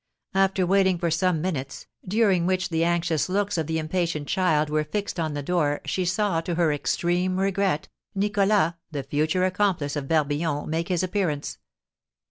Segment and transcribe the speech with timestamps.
[0.33, 4.83] After waiting for some minutes, during which the anxious looks of the impatient child were
[4.83, 10.07] fixed on the door, she saw, to her extreme regret, Nicholas, the future accomplice of
[10.07, 11.59] Barbillon, make his appearance.